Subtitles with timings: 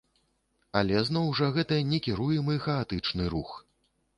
[0.81, 3.53] Але зноў жа, гэта некіруемы, хаатычны рух.